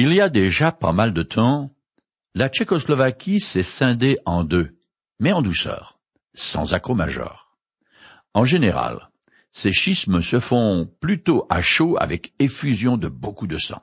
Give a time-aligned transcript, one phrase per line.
[0.00, 1.74] Il y a déjà pas mal de temps,
[2.36, 4.78] la Tchécoslovaquie s'est scindée en deux,
[5.18, 5.98] mais en douceur,
[6.34, 7.58] sans accro majeur.
[8.32, 9.10] En général,
[9.50, 13.82] ces schismes se font plutôt à chaud avec effusion de beaucoup de sang.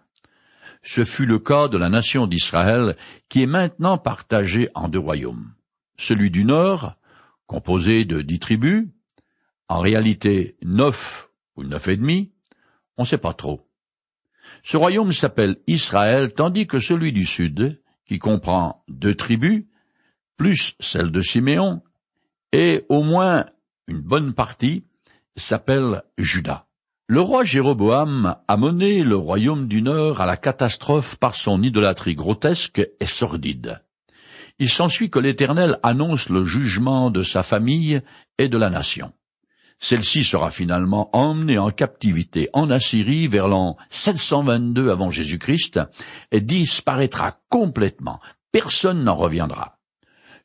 [0.83, 2.95] Ce fut le cas de la nation d'Israël
[3.27, 5.53] qui est maintenant partagée en deux royaumes.
[5.97, 6.95] Celui du Nord,
[7.45, 8.87] composé de dix tribus,
[9.67, 11.27] en réalité neuf
[11.57, 12.31] ou neuf et demi,
[12.95, 13.67] on ne sait pas trop.
[14.63, 19.65] Ce royaume s'appelle Israël, tandis que celui du Sud, qui comprend deux tribus,
[20.37, 21.81] plus celle de Siméon,
[22.51, 23.45] et au moins
[23.87, 24.83] une bonne partie,
[25.35, 26.65] s'appelle Juda.
[27.07, 32.15] Le roi Jéroboam a mené le royaume du Nord à la catastrophe par son idolâtrie
[32.15, 33.81] grotesque et sordide.
[34.57, 38.01] Il s'ensuit que l'Éternel annonce le jugement de sa famille
[38.37, 39.13] et de la nation.
[39.79, 45.79] Celle-ci sera finalement emmenée en captivité en Assyrie vers l'an 722 avant Jésus-Christ
[46.31, 48.19] et disparaîtra complètement.
[48.51, 49.77] Personne n'en reviendra.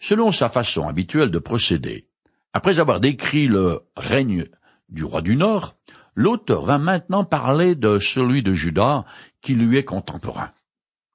[0.00, 2.08] Selon sa façon habituelle de procéder,
[2.52, 4.46] après avoir décrit le règne
[4.88, 5.76] du roi du Nord,
[6.14, 9.04] l'auteur va maintenant parler de celui de Juda
[9.40, 10.50] qui lui est contemporain.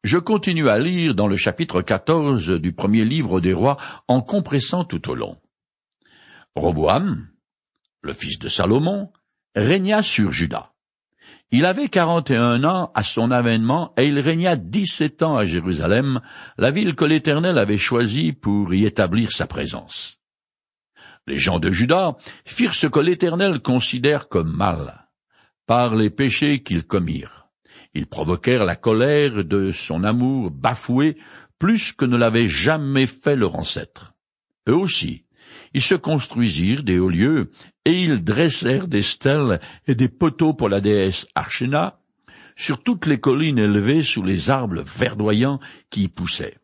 [0.04, 4.86] Je continue à lire dans le chapitre 14 du premier livre des rois en compressant
[4.86, 5.38] tout au long.
[6.56, 7.28] Roboam,
[8.06, 9.12] le fils de Salomon,
[9.56, 10.72] régna sur Juda.
[11.52, 15.46] Il avait quarante et un ans à son avènement et il régna dix-sept ans à
[15.46, 16.22] Jérusalem,
[16.58, 20.20] la ville que l'Éternel avait choisie pour y établir sa présence.
[21.28, 25.08] Les gens de Juda firent ce que l'Éternel considère comme mal,
[25.66, 27.48] par les péchés qu'ils commirent.
[27.96, 31.18] Ils provoquèrent la colère de son amour bafoué
[31.58, 34.14] plus que ne l'avait jamais fait leur ancêtre.
[34.68, 35.25] Eux aussi,
[35.76, 37.52] ils se construisirent des hauts lieux,
[37.84, 42.00] et ils dressèrent des stèles et des poteaux pour la déesse Archena,
[42.56, 45.60] sur toutes les collines élevées sous les arbres verdoyants
[45.90, 46.58] qui y poussaient.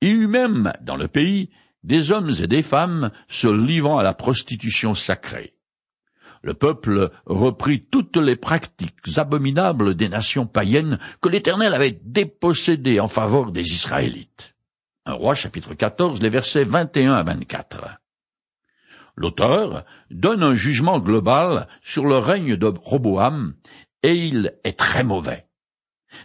[0.00, 1.50] Il y eut même, dans le pays,
[1.84, 5.54] des hommes et des femmes se livrant à la prostitution sacrée.
[6.42, 13.06] Le peuple reprit toutes les pratiques abominables des nations païennes que l'Éternel avait dépossédées en
[13.06, 14.56] faveur des Israélites.
[15.06, 18.01] Un roi chapitre 14, les versets 21 à 24.
[19.16, 23.54] L'auteur donne un jugement global sur le règne de Roboam,
[24.02, 25.46] et il est très mauvais.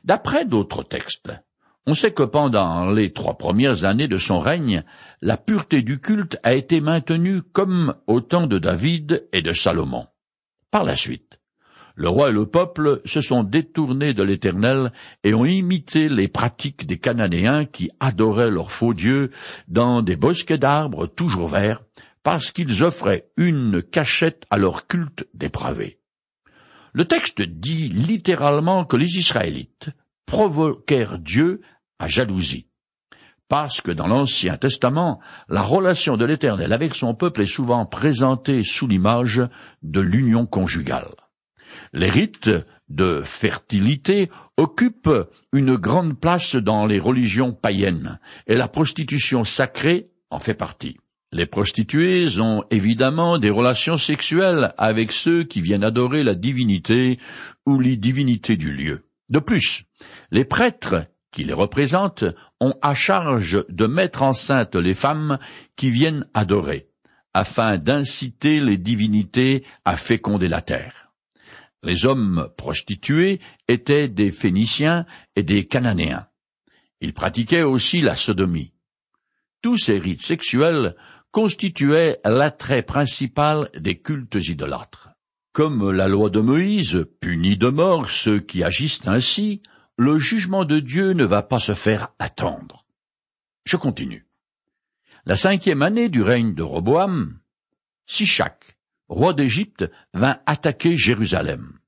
[0.03, 1.31] D'après d'autres textes,
[1.85, 4.83] on sait que pendant les trois premières années de son règne,
[5.21, 10.07] la pureté du culte a été maintenue comme au temps de David et de Salomon.
[10.69, 11.39] Par la suite,
[11.95, 14.91] le roi et le peuple se sont détournés de l'Éternel
[15.23, 19.31] et ont imité les pratiques des Cananéens qui adoraient leurs faux dieux
[19.67, 21.81] dans des bosquets d'arbres toujours verts,
[22.27, 26.01] parce qu'ils offraient une cachette à leur culte dépravé.
[26.91, 29.91] Le texte dit littéralement que les Israélites
[30.25, 31.61] provoquèrent Dieu
[31.99, 32.67] à jalousie,
[33.47, 38.61] parce que dans l'Ancien Testament, la relation de l'Éternel avec son peuple est souvent présentée
[38.61, 39.41] sous l'image
[39.81, 41.15] de l'union conjugale.
[41.93, 42.51] Les rites
[42.89, 50.39] de fertilité occupent une grande place dans les religions païennes, et la prostitution sacrée en
[50.39, 50.97] fait partie.
[51.33, 57.19] Les prostituées ont évidemment des relations sexuelles avec ceux qui viennent adorer la divinité
[57.65, 59.07] ou les divinités du lieu.
[59.29, 59.83] De plus,
[60.31, 62.23] les prêtres qui les représentent
[62.61, 65.37] ont à charge de mettre enceinte les femmes
[65.75, 66.87] qui viennent adorer,
[67.33, 71.11] afin d'inciter les divinités à féconder la terre.
[71.83, 75.05] Les hommes prostitués étaient des Phéniciens
[75.35, 76.27] et des Cananéens.
[77.01, 78.73] Ils pratiquaient aussi la sodomie.
[79.61, 80.95] Tous ces rites sexuels
[81.31, 85.09] constituait l'attrait principal des cultes idolâtres.
[85.53, 89.61] Comme la loi de Moïse punit de mort ceux qui agissent ainsi,
[89.97, 92.85] le jugement de Dieu ne va pas se faire attendre.
[93.65, 94.27] Je continue.
[95.25, 97.39] La cinquième année du règne de Roboam,
[98.05, 98.77] Sichak,
[99.09, 101.79] roi d'Égypte, vint attaquer Jérusalem.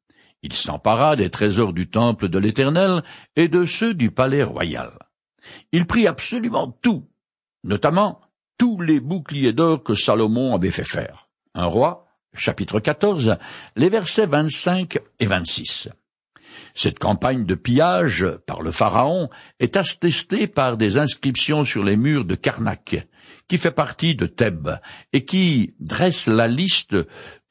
[0.42, 3.04] Il s'empara des trésors du temple de l'Éternel
[3.36, 4.98] et de ceux du palais royal.
[5.72, 7.08] Il prit absolument tout,
[7.64, 8.22] notamment
[8.60, 11.30] tous les boucliers d'or que Salomon avait fait faire.
[11.56, 13.38] Un roi, chapitre 14,
[13.76, 15.90] les versets 25 et 26.
[16.76, 19.30] Cette campagne de pillage par le Pharaon
[19.60, 23.08] est attestée par des inscriptions sur les murs de Karnak,
[23.48, 24.78] qui fait partie de Thèbes,
[25.14, 26.98] et qui dresse la liste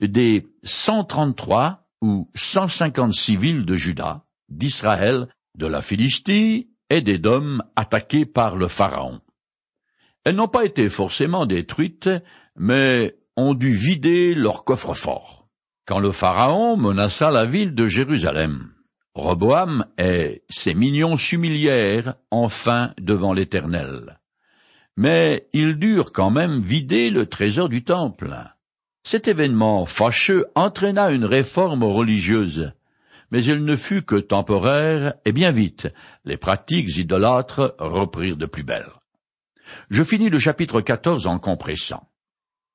[0.00, 5.26] des 133 ou 156 villes de Juda, d'Israël,
[5.56, 9.20] de la Philistie et des Dômes attaqués par le Pharaon.
[10.24, 12.10] Elles n'ont pas été forcément détruites,
[12.56, 15.48] mais ont dû vider leur coffre-fort.
[15.86, 18.72] Quand le Pharaon menaça la ville de Jérusalem,
[19.14, 24.20] Roboam et ses mignons s'humilièrent enfin devant l'Éternel.
[24.96, 28.34] Mais ils durent quand même vider le trésor du temple.
[29.04, 32.72] Cet événement fâcheux entraîna une réforme religieuse,
[33.30, 35.88] mais elle ne fut que temporaire et bien vite,
[36.24, 38.90] les pratiques idolâtres reprirent de plus belle.
[39.90, 42.08] Je finis le chapitre 14 en compressant.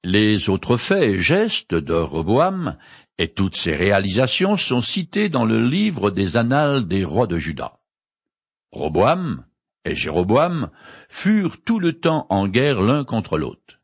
[0.03, 2.77] Les autres faits et gestes de Roboam
[3.17, 7.79] et toutes ses réalisations sont cités dans le livre des annales des rois de Juda.
[8.71, 9.45] Roboam
[9.85, 10.69] et Jéroboam
[11.09, 13.79] furent tout le temps en guerre l'un contre l'autre.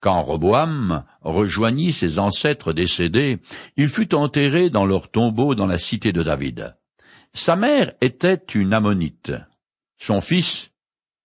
[0.00, 3.40] Quand Roboam rejoignit ses ancêtres décédés,
[3.76, 6.76] il fut enterré dans leur tombeau dans la cité de David.
[7.32, 9.32] Sa mère était une ammonite.
[9.96, 10.72] Son fils,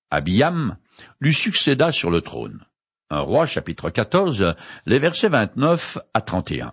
[0.09, 0.77] Abiyam,
[1.19, 2.65] lui succéda sur le trône.
[3.09, 4.55] Un roi chapitre 14,
[4.85, 6.71] les versets 29 à 31.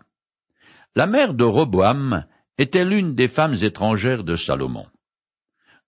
[0.94, 2.24] La mère de Roboam
[2.58, 4.86] était l'une des femmes étrangères de Salomon.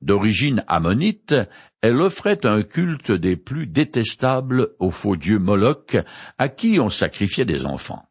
[0.00, 1.34] D'origine ammonite,
[1.82, 5.96] elle offrait un culte des plus détestables au faux dieu Moloch,
[6.38, 8.08] à qui on sacrifiait des enfants.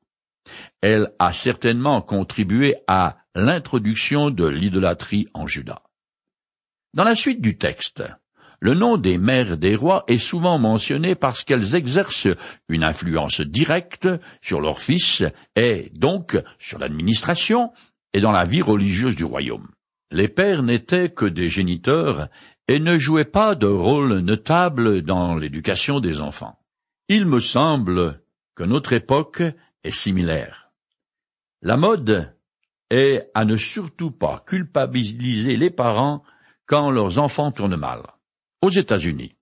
[0.82, 5.82] Elle a certainement contribué à l'introduction de l'idolâtrie en Juda.
[6.94, 8.04] Dans la suite du texte,
[8.62, 12.28] le nom des mères des rois est souvent mentionné parce qu'elles exercent
[12.68, 14.10] une influence directe
[14.42, 15.24] sur leurs fils
[15.56, 17.72] et donc sur l'administration
[18.14, 19.70] et dans la vie religieuse du royaume.
[20.12, 22.28] Les pères n'étaient que des géniteurs
[22.68, 26.60] et ne jouaient pas de rôle notable dans l'éducation des enfants.
[27.08, 28.22] Il me semble
[28.56, 29.42] que notre époque
[29.84, 30.72] est similaire.
[31.62, 32.36] La mode
[32.90, 36.24] est à ne surtout pas culpabiliser les parents
[36.66, 38.02] quand leurs enfants tournent mal.
[38.62, 39.36] Aux États-Unis,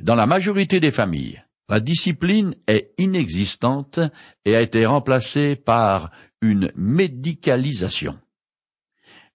[0.00, 4.00] dans la majorité des familles, la discipline est inexistante
[4.46, 8.18] et a été remplacée par une médicalisation.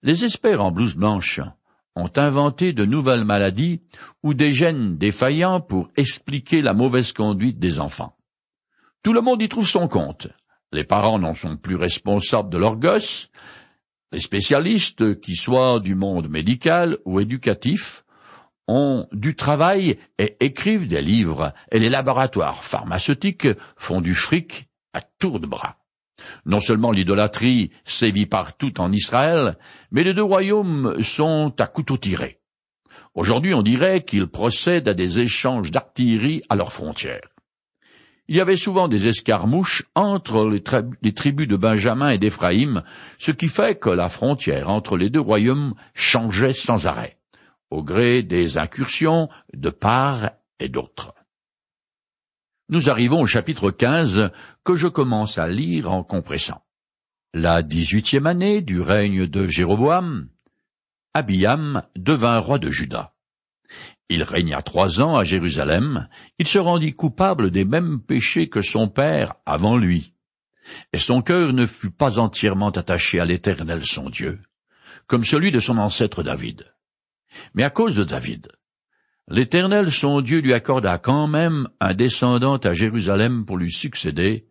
[0.02, 1.42] Les experts en blouse blanche
[1.96, 3.82] ont inventé de nouvelles maladies
[4.24, 8.16] ou des gènes défaillants pour expliquer la mauvaise conduite des enfants.
[9.04, 10.28] Tout le monde y trouve son compte.
[10.72, 13.30] Les parents n'en sont plus responsables de leurs gosses.
[14.12, 18.04] Les spécialistes, qui soient du monde médical ou éducatif,
[18.70, 25.02] ont du travail et écrivent des livres, et les laboratoires pharmaceutiques font du fric à
[25.02, 25.78] tour de bras.
[26.46, 29.58] Non seulement l'idolâtrie sévit partout en Israël,
[29.92, 32.40] mais les deux royaumes sont à couteau tiré.
[33.16, 37.30] Aujourd'hui, on dirait qu'ils procèdent à des échanges d'artillerie à leurs frontières.
[38.28, 42.84] Il y avait souvent des escarmouches entre les, tribus de Benjamin et d'Éphraïm,
[43.18, 47.18] ce qui fait que la frontière entre les deux royaumes changeait sans arrêt,
[47.72, 51.14] au gré des incursions de part et d'autre.
[52.70, 54.32] Nous arrivons au chapitre 15
[54.64, 56.64] que je commence à lire en compressant.
[57.34, 60.30] La dix-huitième année du règne de Jéroboam,
[61.14, 63.14] Abiam devint roi de Juda.
[64.10, 66.08] Il régna trois ans à Jérusalem,
[66.40, 70.14] il se rendit coupable des mêmes péchés que son père avant lui,
[70.94, 74.42] et son cœur ne fut pas entièrement attaché à l'Éternel son Dieu,
[75.08, 76.72] comme celui de son ancêtre David.
[77.54, 78.50] Mais à cause de David,
[79.32, 84.48] L'Éternel son Dieu lui accorda quand même un descendant à Jérusalem pour lui succéder,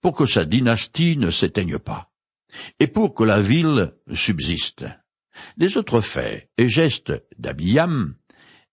[0.00, 2.10] pour que sa dynastie ne s'éteigne pas,
[2.80, 4.84] et pour que la ville subsiste.
[5.56, 8.16] Les autres faits et gestes d'Abiyam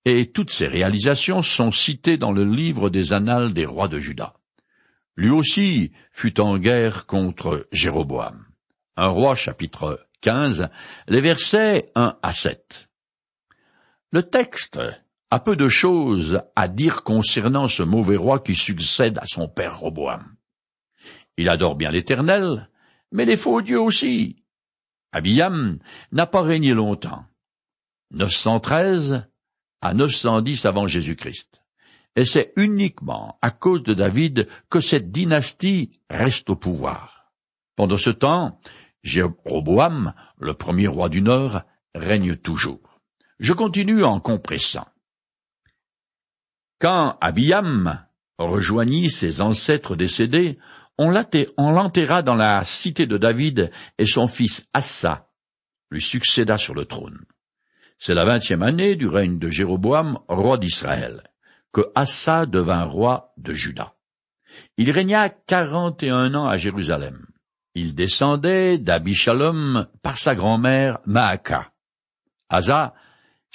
[0.06, 4.34] et toutes ses réalisations sont cités dans le livre des annales des rois de Juda.
[5.16, 8.44] Lui aussi fut en guerre contre Jéroboam.
[8.98, 10.70] Un roi chapitre 15,
[11.08, 12.90] les versets 1 à 7.
[14.14, 14.80] Le texte
[15.32, 19.80] a peu de choses à dire concernant ce mauvais roi qui succède à son père
[19.80, 20.36] Roboam.
[21.36, 22.70] Il adore bien l'Éternel,
[23.12, 24.44] mais les faux dieux aussi.
[25.14, 25.80] Abiyam
[26.12, 27.26] n'a pas régné longtemps.
[28.12, 29.26] 913
[29.82, 31.64] à 910 avant Jésus-Christ.
[32.16, 37.34] Et c'est uniquement à cause de David que cette dynastie reste au pouvoir.
[37.76, 38.60] Pendant ce temps,
[39.02, 41.64] Jéroboam, le premier roi du Nord,
[41.96, 42.93] règne toujours.
[43.44, 44.88] Je continue en compressant.
[46.80, 48.08] Quand Abiyam
[48.38, 50.60] rejoignit ses ancêtres décédés,
[50.98, 55.28] on l'enterra dans la cité de David et son fils Assa
[55.92, 57.20] lui succéda sur le trône.
[57.98, 61.22] C'est la vingtième année du règne de Jéroboam, roi d'Israël,
[61.74, 63.94] que Assa devint roi de Juda.
[64.78, 67.26] Il régna quarante et un ans à Jérusalem.
[67.76, 71.74] Il descendait d'Abishalom par sa grand-mère Maaka.
[72.48, 72.94] Asa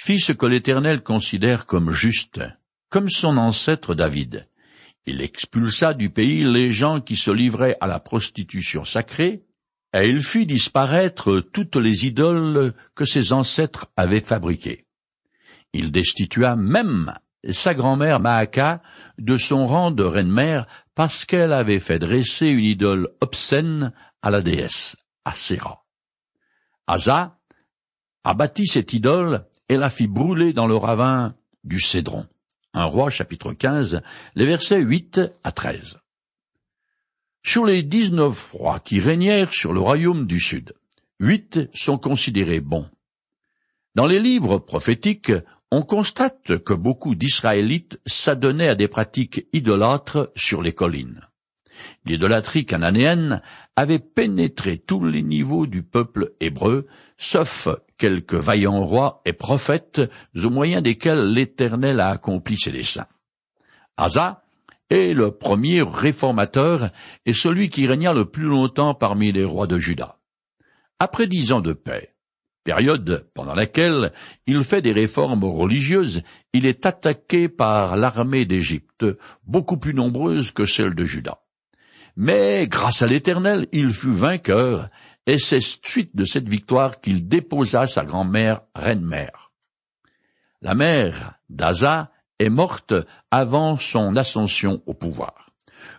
[0.01, 2.41] fit ce que l'Éternel considère comme juste,
[2.89, 4.47] comme son ancêtre David.
[5.05, 9.43] Il expulsa du pays les gens qui se livraient à la prostitution sacrée,
[9.91, 14.85] Et il fit disparaître toutes les idoles que ses ancêtres avaient fabriquées.
[15.73, 17.15] Il destitua même
[17.49, 18.83] sa grand-mère Maaka
[19.17, 23.91] de son rang de reine-mère parce qu'elle avait fait dresser une idole obscène
[24.21, 25.85] à la déesse, Asera.
[26.85, 27.39] Asa
[28.23, 32.25] abattit cette idole et la fit brûler dans le ravin du Cédron.
[32.73, 34.01] Un roi chapitre 15,
[34.35, 35.97] les versets 8 à 13.
[37.43, 40.73] Sur les dix-neuf rois qui régnèrent sur le royaume du Sud,
[41.19, 42.89] huit sont considérés bons.
[43.95, 45.31] Dans les livres prophétiques,
[45.71, 51.21] on constate que beaucoup d'Israélites s'adonnaient à des pratiques idolâtres sur les collines.
[52.05, 53.41] L'idolâtrie cananéenne
[53.75, 57.67] avait pénétré tous les niveaux du peuple hébreu, sauf
[57.97, 60.01] quelques vaillants rois et prophètes
[60.35, 63.07] au moyen desquels l'Éternel a accompli ses desseins.
[63.97, 64.43] Asa
[64.89, 66.89] est le premier réformateur
[67.25, 70.17] et celui qui régna le plus longtemps parmi les rois de Juda.
[70.99, 72.15] Après dix ans de paix,
[72.63, 74.13] période pendant laquelle
[74.47, 79.05] il fait des réformes religieuses, il est attaqué par l'armée d'Égypte,
[79.43, 81.39] beaucoup plus nombreuse que celle de Juda.
[82.21, 84.89] Mais grâce à l'Éternel, il fut vainqueur,
[85.25, 89.53] et c'est suite de cette victoire qu'il déposa sa grand-mère reine-mère.
[90.61, 92.93] La mère d'Asa est morte
[93.31, 95.53] avant son ascension au pouvoir.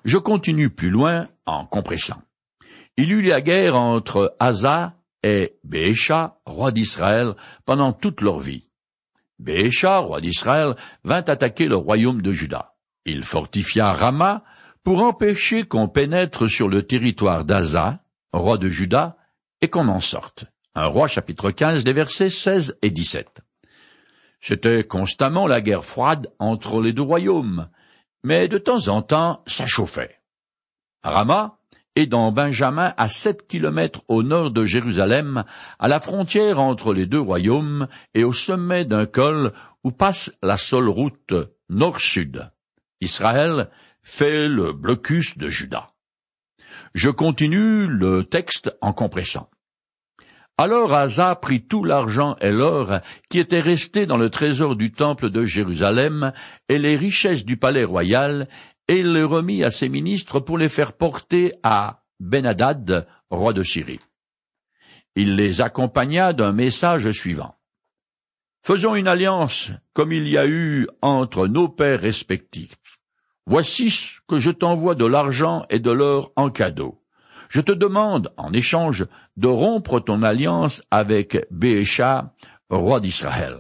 [0.05, 2.21] Je continue plus loin en compressant.
[2.99, 7.35] Il eut la guerre entre Asa et Bécha, roi d'Israël,
[7.65, 8.69] pendant toute leur vie.
[9.39, 12.75] Bécha, roi d'Israël, vint attaquer le royaume de Juda.
[13.07, 14.45] Il fortifia Rama
[14.85, 19.17] pour empêcher qu'on pénètre sur le territoire d'Asa, roi de Juda,
[19.61, 20.47] et qu'on en sorte.
[20.75, 23.41] Un roi chapitre 15 des versets 16 et 17.
[24.41, 27.69] C'était constamment la guerre froide entre les deux royaumes,
[28.23, 30.21] mais de temps en temps ça chauffait.
[31.03, 31.59] Rama
[31.97, 35.45] est dans Benjamin à sept kilomètres au nord de Jérusalem,
[35.79, 39.53] à la frontière entre les deux royaumes et au sommet d'un col
[39.85, 41.35] où passe la seule route
[41.69, 42.51] nord-sud.
[43.01, 43.71] Israël
[44.03, 45.91] fait le blocus de Juda.
[46.95, 49.51] Je continue le texte en compressant.
[50.59, 55.31] Alors Asa prit tout l'argent et l'or qui étaient restés dans le trésor du temple
[55.31, 56.33] de Jérusalem
[56.69, 58.47] et les richesses du palais royal,
[58.87, 64.01] et les remit à ses ministres pour les faire porter à Ben-Hadad, roi de Syrie.
[65.15, 67.55] Il les accompagna d'un message suivant.
[68.63, 72.77] Faisons une alliance comme il y a eu entre nos pères respectifs.
[73.47, 77.03] Voici ce que je t'envoie de l'argent et de l'or en cadeau.
[77.49, 79.07] Je te demande, en échange,
[79.37, 82.33] de rompre ton alliance avec Béécha,
[82.71, 83.57] roi d'Israël,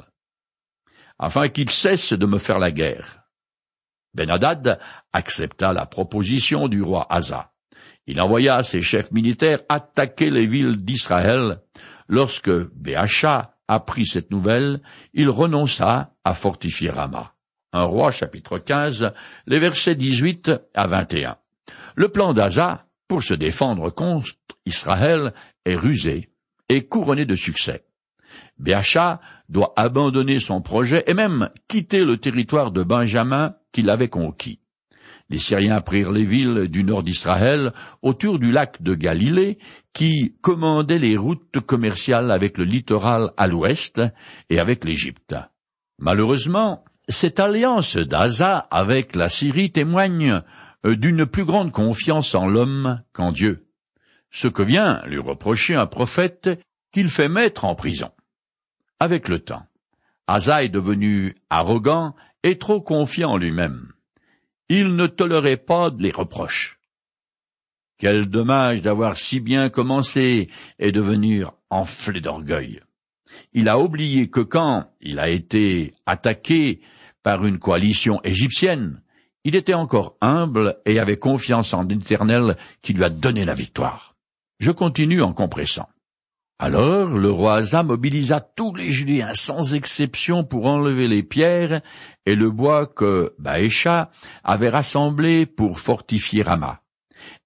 [1.18, 3.24] afin qu'il cesse de me faire la guerre.
[4.14, 4.78] benhadad
[5.12, 7.52] accepta la proposition du roi Asa.
[8.06, 11.60] Il envoya ses chefs militaires attaquer les villes d'Israël.
[12.08, 14.82] Lorsque Béacha apprit cette nouvelle,
[15.14, 17.34] il renonça à fortifier Ramah.
[17.72, 19.12] 1 roi chapitre 15,
[19.46, 21.36] les versets 18 à 21.
[21.94, 24.30] Le plan d'Aza, pour se défendre contre
[24.66, 25.32] Israël,
[25.64, 26.30] est rusé
[26.68, 27.84] et couronné de succès.
[28.58, 34.60] Béacha doit abandonner son projet et même quitter le territoire de Benjamin qu'il avait conquis.
[35.28, 37.72] Les Syriens prirent les villes du nord d'Israël
[38.02, 39.58] autour du lac de Galilée
[39.92, 44.02] qui commandait les routes commerciales avec le littoral à l'ouest
[44.50, 45.36] et avec l'Égypte.
[45.98, 50.42] Malheureusement, cette alliance d'Asa avec la Syrie témoigne
[50.86, 53.66] euh, d'une plus grande confiance en l'homme qu'en Dieu,
[54.30, 56.50] ce que vient lui reprocher un prophète
[56.92, 58.10] qu'il fait mettre en prison.
[58.98, 59.66] Avec le temps,
[60.26, 63.92] Asa est devenu arrogant et trop confiant en lui-même.
[64.68, 66.78] Il ne tolérait pas les reproches.
[67.98, 70.48] Quel dommage d'avoir si bien commencé
[70.78, 72.80] et devenir enflé d'orgueil.
[73.52, 76.80] Il a oublié que quand il a été attaqué
[77.22, 79.02] par une coalition égyptienne,
[79.44, 84.14] il était encore humble et avait confiance en l'Éternel qui lui a donné la victoire.
[84.58, 85.88] Je continue en compressant.
[86.58, 91.80] Alors le roi Asa mobilisa tous les Judéens sans exception pour enlever les pierres
[92.26, 94.10] et le bois que Baécha
[94.44, 96.82] avait rassemblé pour fortifier Rama.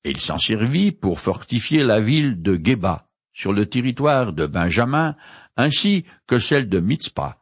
[0.04, 5.14] Il s'en servit pour fortifier la ville de Geba, sur le territoire de Benjamin,
[5.56, 7.38] ainsi que celle de Mitzpah.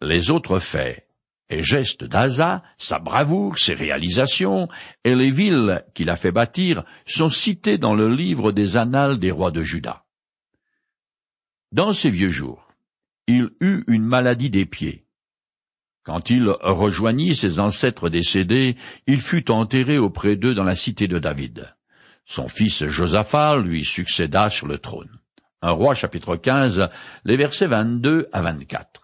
[0.00, 1.06] Les autres faits
[1.52, 4.68] et gestes d'Asa, sa bravoure, ses réalisations,
[5.04, 9.30] et les villes qu'il a fait bâtir sont cités dans le livre des annales des
[9.30, 10.04] rois de Juda.
[11.70, 12.68] Dans ses vieux jours,
[13.26, 15.04] il eut une maladie des pieds.
[16.04, 21.18] Quand il rejoignit ses ancêtres décédés, il fut enterré auprès d'eux dans la cité de
[21.18, 21.72] David.
[22.24, 25.18] Son fils Josaphat lui succéda sur le trône.
[25.60, 26.88] Un roi chapitre 15,
[27.24, 29.01] les versets 22 à 24.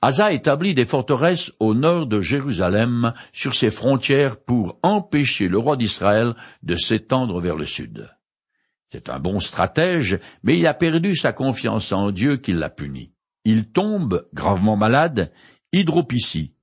[0.00, 5.76] Asa établit des forteresses au nord de Jérusalem sur ses frontières pour empêcher le roi
[5.76, 8.08] d'Israël de s'étendre vers le sud.
[8.90, 13.12] C'est un bon stratège, mais il a perdu sa confiance en Dieu qui l'a puni.
[13.44, 15.32] Il tombe gravement malade,
[15.72, 16.54] hydropicie,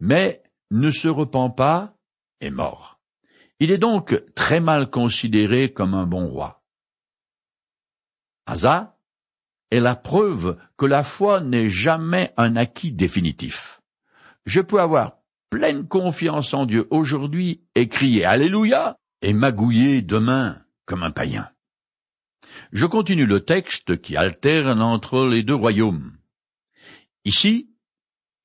[0.00, 1.96] mais ne se repent pas,
[2.40, 3.00] est mort.
[3.60, 6.62] Il est donc très mal considéré comme un bon roi.
[8.46, 8.93] Asa
[9.74, 13.80] est la preuve que la foi n'est jamais un acquis définitif.
[14.46, 15.18] Je peux avoir
[15.50, 21.50] pleine confiance en Dieu aujourd'hui et crier Alléluia et magouiller demain comme un païen.
[22.72, 26.16] Je continue le texte qui alterne entre les deux royaumes.
[27.24, 27.68] Ici,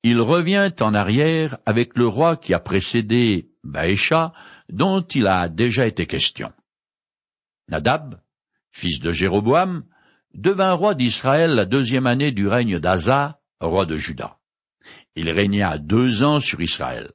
[0.02, 4.32] il revient en arrière avec le roi qui a précédé Baécha,
[4.68, 6.52] dont il a déjà été question.
[7.68, 8.20] Nadab,
[8.72, 9.84] fils de Jéroboam,
[10.34, 14.38] devint roi d'Israël la deuxième année du règne d'Asa, roi de Juda.
[15.16, 17.10] Il régna deux ans sur Israël.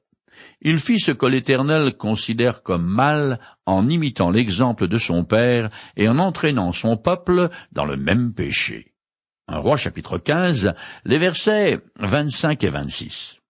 [0.61, 6.07] Il fit ce que l'Éternel considère comme mal en imitant l'exemple de son père et
[6.07, 8.93] en entraînant son peuple dans le même péché.
[9.47, 10.73] Un roi chapitre 15,
[11.05, 13.41] les versets 25 et 26.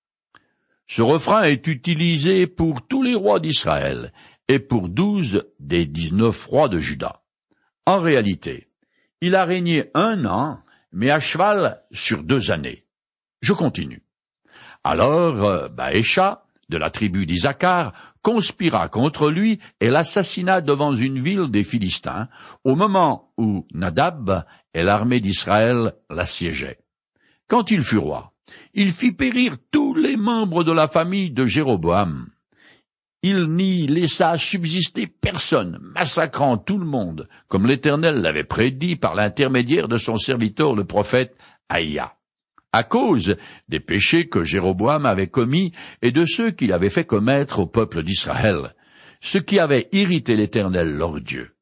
[0.87, 4.11] Ce refrain est utilisé pour tous les rois d'Israël
[4.47, 7.23] et pour douze des dix-neuf rois de Juda.
[7.85, 8.67] En réalité,
[9.25, 10.59] il a régné un an,
[10.91, 12.85] mais à cheval sur deux années.
[13.41, 14.03] Je continue.
[14.83, 21.49] Alors euh, Baécha, de la tribu d'Isaacar, conspira contre lui et l'assassina devant une ville
[21.49, 22.27] des Philistins,
[22.63, 26.81] au moment où Nadab et l'armée d'Israël l'assiégeaient.
[27.47, 28.31] Quand il fut roi,
[28.75, 32.29] il fit périr tous les membres de la famille de Jéroboam,
[33.27, 39.87] il n'y laissa subsister personne, massacrant tout le monde, comme l'Éternel l'avait prédit par l'intermédiaire
[39.87, 41.35] de son serviteur le prophète
[41.67, 42.13] Aïa,
[42.71, 43.35] à cause
[43.67, 45.71] des péchés que Jéroboam avait commis
[46.03, 48.75] et de ceux qu'il avait fait commettre au peuple d'Israël,
[49.21, 51.55] ce qui avait irrité l'Éternel leur Dieu.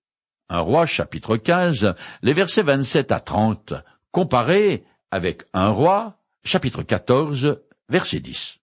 [0.49, 3.73] Un roi chapitre 15, les versets 27 à 30,
[4.11, 8.59] comparé avec un roi chapitre 14, verset 10.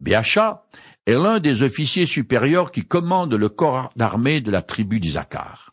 [0.00, 0.64] Béacha
[1.08, 5.72] est l'un des officiers supérieurs qui commande le corps d'armée de la tribu d'Isaacar.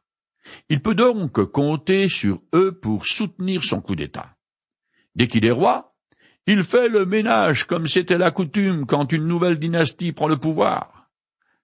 [0.69, 4.37] Il peut donc compter sur eux pour soutenir son coup d'État.
[5.13, 5.93] Dès qu'il est roi,
[6.47, 11.09] il fait le ménage comme c'était la coutume quand une nouvelle dynastie prend le pouvoir.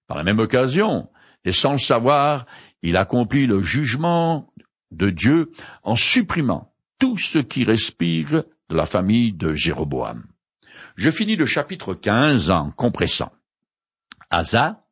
[0.05, 1.07] Par la même occasion,
[1.45, 2.45] et sans le savoir,
[2.81, 4.51] il accomplit le jugement
[4.91, 5.49] de Dieu
[5.83, 10.25] en supprimant tout ce qui respire de la famille de Jéroboam.
[10.97, 13.31] Je finis le chapitre 15 en compressant.
[14.31, 14.85] Asa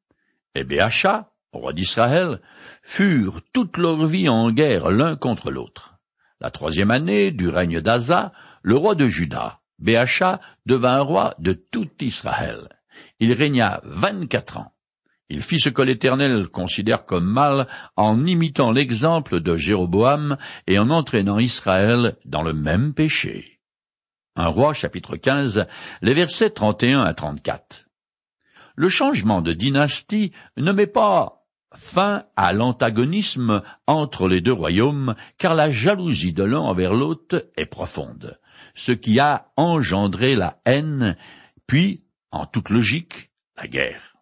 [0.53, 2.41] et Béacha, roi d'Israël,
[2.83, 5.95] furent toute leur vie en guerre l'un contre l'autre.
[6.41, 11.89] La troisième année du règne d'Asa, le roi de Juda, Béacha, devint roi de tout
[12.01, 12.67] Israël.
[13.19, 14.73] Il régna vingt-quatre ans.
[15.29, 20.89] Il fit ce que l'Éternel considère comme mal en imitant l'exemple de Jéroboam et en
[20.89, 23.59] entraînant Israël dans le même péché.
[24.35, 25.67] Un roi chapitre 15,
[26.01, 27.88] les versets 31 à 34.
[28.79, 35.53] Le changement de dynastie ne met pas fin à l'antagonisme entre les deux royaumes, car
[35.53, 38.39] la jalousie de l'un envers l'autre est profonde,
[38.75, 41.17] ce qui a engendré la haine,
[41.67, 44.15] puis, en toute logique, la guerre.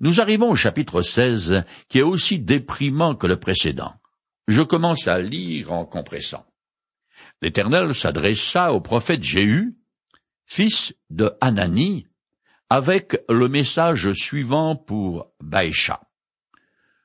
[0.00, 3.94] Nous arrivons au chapitre 16, qui est aussi déprimant que le précédent.
[4.48, 6.44] Je commence à lire en compressant.
[7.40, 9.76] L'Éternel s'adressa au prophète Jéhu,
[10.44, 12.08] fils de Hanani,
[12.68, 16.00] avec le message suivant pour Baïcha.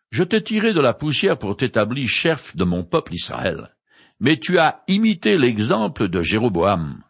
[0.09, 3.75] Je t'ai tiré de la poussière pour t'établir chef de mon peuple Israël,
[4.19, 7.03] mais tu as imité l'exemple de Jéroboam.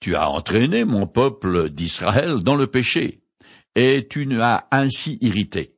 [0.00, 3.22] Tu as entraîné mon peuple d'Israël dans le péché,
[3.74, 5.76] et tu nous as ainsi irrité.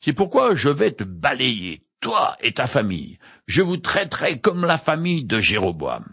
[0.00, 3.18] C'est pourquoi je vais te balayer, toi et ta famille.
[3.46, 6.04] Je vous traiterai comme la famille de Jéroboam.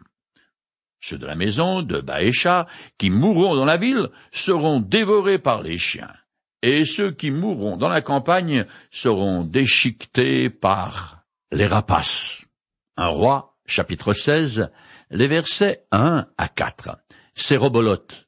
[1.08, 2.66] Ceux de la maison de Baécha
[2.98, 6.12] qui mourront dans la ville seront dévorés par les chiens,
[6.64, 11.20] et ceux qui mourront dans la campagne seront déchiquetés par
[11.52, 12.46] les rapaces.
[12.98, 14.72] Un roi, chapitre 16,
[15.12, 16.98] les versets 1 à 4.
[17.36, 18.28] C'est Robolote.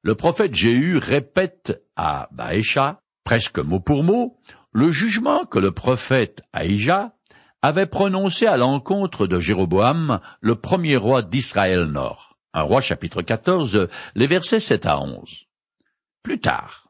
[0.00, 4.38] Le prophète Jéhu répète à Baécha, presque mot pour mot,
[4.72, 7.12] le jugement que le prophète Aïja
[7.64, 12.36] avait prononcé à l'encontre de Jéroboam, le premier roi d'Israël Nord.
[12.52, 15.46] Un roi chapitre 14, les versets 7 à 11.
[16.22, 16.88] Plus tard,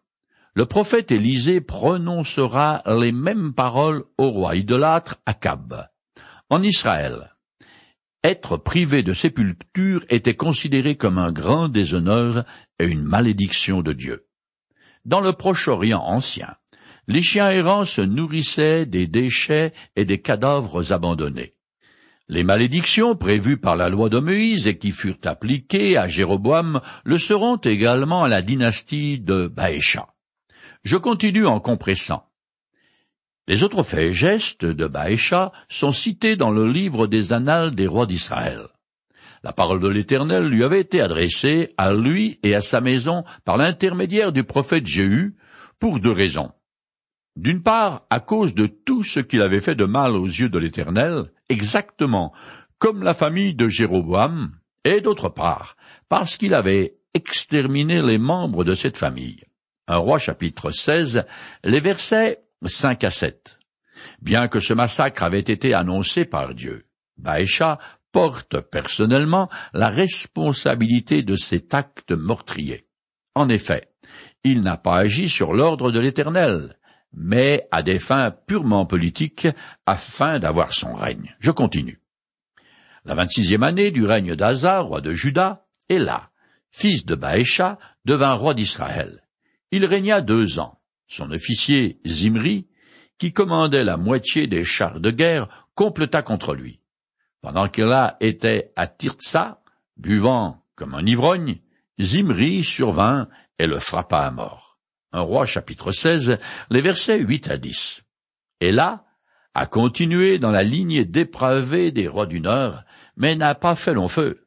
[0.55, 5.87] le prophète Élisée prononcera les mêmes paroles au roi idolâtre Akab.
[6.51, 7.37] En Israël,
[8.25, 12.45] être privé de sépulture était considéré comme un grand déshonneur
[12.81, 14.27] et une malédiction de Dieu.
[15.05, 16.57] Dans le Proche-Orient ancien,
[17.09, 21.55] les chiens errants se nourrissaient des déchets et des cadavres abandonnés.
[22.29, 27.19] Les malédictions prévues par la loi de Moïse et qui furent appliquées à Jéroboam le
[27.19, 30.09] seront également à la dynastie de Baécha.
[30.85, 32.25] Je continue en compressant.
[33.47, 37.87] Les autres faits et gestes de Baécha sont cités dans le livre des annales des
[37.87, 38.69] rois d'Israël.
[39.43, 43.59] La parole de l'Éternel lui avait été adressée à lui et à sa maison par
[43.59, 45.37] l'intermédiaire du prophète Jéhu
[45.79, 46.53] pour deux raisons.
[47.37, 50.59] D'une part, à cause de tout ce qu'il avait fait de mal aux yeux de
[50.59, 52.33] l'Éternel, exactement
[52.79, 54.53] comme la famille de Jéroboam,
[54.85, 55.77] et d'autre part,
[56.09, 59.43] parce qu'il avait exterminé les membres de cette famille.
[59.89, 61.25] Un roi chapitre 16,
[61.65, 63.59] les versets 5 à 7.
[64.21, 67.79] Bien que ce massacre avait été annoncé par Dieu, Baécha
[68.13, 72.87] porte personnellement la responsabilité de cet acte meurtrier.
[73.35, 73.89] En effet,
[74.45, 76.77] il n'a pas agi sur l'ordre de l'Éternel,
[77.17, 79.49] mais à des fins purement politiques
[79.87, 81.35] afin d'avoir son règne.
[81.41, 82.01] Je continue.
[83.05, 86.31] La vingt-sixième année du règne d'Aza, roi de Juda, là,
[86.71, 89.23] fils de Baécha, devint roi d'Israël.
[89.71, 90.81] Il régna deux ans.
[91.07, 92.67] Son officier Zimri,
[93.19, 96.81] qui commandait la moitié des chars de guerre, completa contre lui.
[97.43, 99.61] Pendant qu'il était à Tirtsa,
[99.97, 101.61] buvant comme un ivrogne,
[102.01, 104.64] Zimri survint et le frappa à mort.
[105.23, 106.39] Roi chapitre 16,
[106.71, 108.03] les versets 8 à 10.
[108.61, 109.05] Et là,
[109.55, 112.83] a continué dans la lignée dépravée des rois du Nord,
[113.17, 114.47] mais n'a pas fait long feu.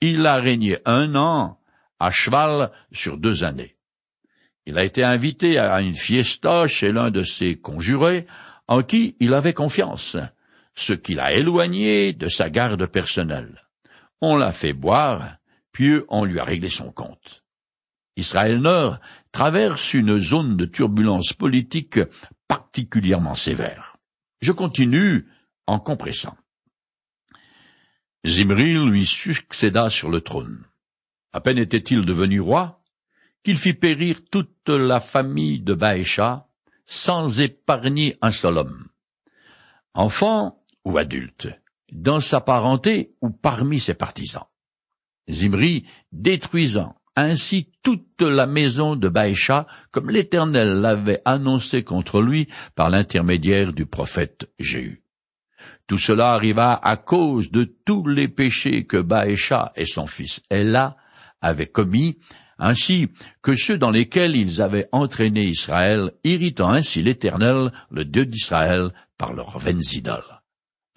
[0.00, 1.58] Il a régné un an
[1.98, 3.76] à cheval sur deux années.
[4.66, 8.26] Il a été invité à une fiesta chez l'un de ses conjurés,
[8.68, 10.16] en qui il avait confiance,
[10.74, 13.62] ce qui l'a éloigné de sa garde personnelle.
[14.20, 15.36] On l'a fait boire,
[15.72, 17.44] puis on lui a réglé son compte.
[18.16, 19.00] Israël Nord
[19.34, 21.98] traverse une zone de turbulence politique
[22.46, 23.96] particulièrement sévère.
[24.40, 25.26] Je continue
[25.66, 26.36] en compressant.
[28.24, 30.64] Zimri lui succéda sur le trône.
[31.32, 32.80] À peine était-il devenu roi,
[33.42, 36.46] qu'il fit périr toute la famille de Baécha,
[36.84, 38.86] sans épargner un seul homme.
[39.94, 41.48] Enfant ou adulte,
[41.90, 44.46] dans sa parenté ou parmi ses partisans.
[45.28, 52.90] Zimri détruisant ainsi toute la maison de Baécha, comme l'Éternel l'avait annoncé contre lui par
[52.90, 55.02] l'intermédiaire du prophète Jéhu.
[55.86, 60.96] Tout cela arriva à cause de tous les péchés que Baécha et son fils Ella
[61.40, 62.18] avaient commis
[62.58, 63.10] ainsi
[63.42, 69.34] que ceux dans lesquels ils avaient entraîné Israël, irritant ainsi l'Éternel, le Dieu d'Israël, par
[69.34, 70.40] leurs vaines idoles.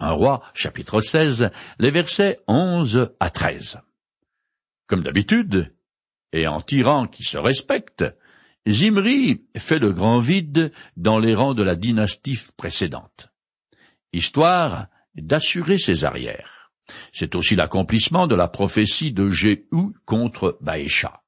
[0.00, 3.80] Un roi, chapitre 16, les versets 11 à 13.
[4.86, 5.74] Comme d'habitude,
[6.32, 8.04] et en tyran qui se respecte,
[8.68, 13.32] Zimri fait le grand vide dans les rangs de la dynastie précédente.
[14.12, 16.70] Histoire d'assurer ses arrières.
[17.12, 19.66] C'est aussi l'accomplissement de la prophétie de Jéhu
[20.04, 21.22] contre Baécha.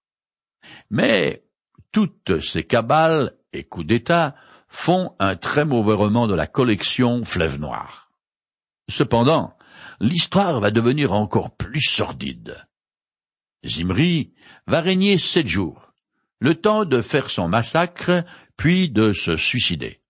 [0.90, 1.44] Mais
[1.92, 4.34] toutes ces cabales et coups d'État
[4.68, 8.12] font un très mauvais roman de la collection Fleuve Noir.
[8.88, 9.56] Cependant,
[10.00, 12.66] l'histoire va devenir encore plus sordide.
[13.64, 14.32] Zimri
[14.66, 15.92] va régner sept jours,
[16.40, 18.24] le temps de faire son massacre,
[18.56, 20.00] puis de se suicider.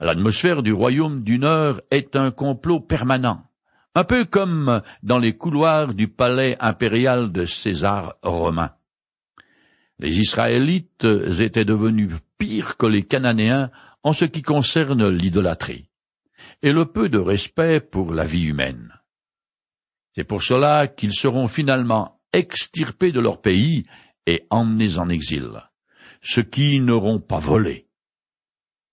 [0.00, 3.46] L'atmosphère du royaume du Nord est un complot permanent,
[3.94, 8.72] un peu comme dans les couloirs du palais impérial de César romain.
[9.98, 11.06] Les Israélites
[11.38, 13.70] étaient devenus pires que les Cananéens
[14.02, 15.88] en ce qui concerne l'idolâtrie
[16.62, 18.92] et le peu de respect pour la vie humaine.
[20.14, 23.84] C'est pour cela qu'ils seront finalement extirpés de leur pays
[24.26, 25.62] et emmenés en exil,
[26.20, 27.88] ceux qui n'auront pas volé.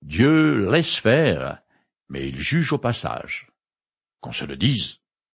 [0.02, 1.62] Dieu laisse faire,
[2.08, 3.47] mais il juge au passage.
[4.21, 4.99] Qu'on se le dise.